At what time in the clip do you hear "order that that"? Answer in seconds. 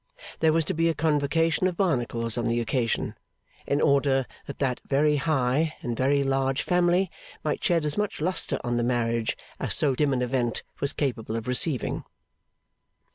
3.79-4.81